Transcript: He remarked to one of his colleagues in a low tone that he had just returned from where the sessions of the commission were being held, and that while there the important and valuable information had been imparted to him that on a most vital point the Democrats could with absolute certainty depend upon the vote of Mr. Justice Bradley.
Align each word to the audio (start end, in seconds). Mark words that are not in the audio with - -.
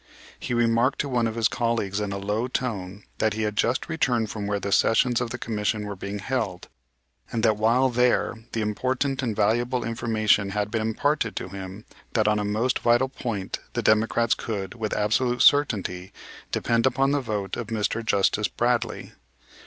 He 0.39 0.55
remarked 0.55 0.97
to 1.01 1.07
one 1.07 1.27
of 1.27 1.35
his 1.35 1.47
colleagues 1.47 1.99
in 1.99 2.11
a 2.11 2.17
low 2.17 2.47
tone 2.47 3.03
that 3.19 3.35
he 3.35 3.43
had 3.43 3.55
just 3.55 3.87
returned 3.87 4.31
from 4.31 4.47
where 4.47 4.59
the 4.59 4.71
sessions 4.71 5.21
of 5.21 5.29
the 5.29 5.37
commission 5.37 5.85
were 5.85 5.95
being 5.95 6.17
held, 6.17 6.69
and 7.31 7.43
that 7.43 7.57
while 7.57 7.87
there 7.87 8.33
the 8.53 8.61
important 8.63 9.21
and 9.21 9.35
valuable 9.35 9.83
information 9.85 10.49
had 10.57 10.71
been 10.71 10.81
imparted 10.81 11.35
to 11.35 11.49
him 11.49 11.85
that 12.13 12.27
on 12.27 12.39
a 12.39 12.43
most 12.43 12.79
vital 12.79 13.09
point 13.09 13.59
the 13.73 13.83
Democrats 13.83 14.33
could 14.33 14.73
with 14.73 14.93
absolute 14.95 15.43
certainty 15.43 16.11
depend 16.51 16.87
upon 16.87 17.11
the 17.11 17.21
vote 17.21 17.55
of 17.55 17.67
Mr. 17.67 18.03
Justice 18.03 18.47
Bradley. 18.47 19.11